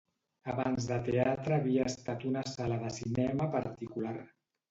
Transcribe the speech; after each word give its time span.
Abans 0.53 0.85
de 0.91 0.95
teatre 1.07 1.57
havia 1.59 1.85
estat 1.91 2.25
una 2.31 2.43
sala 2.53 2.81
de 2.87 2.91
cinema 2.97 3.51
particular. 3.59 4.17